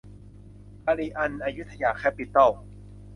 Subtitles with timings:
[0.85, 2.51] อลิอันซ์ อยุธยา แคปปิตอล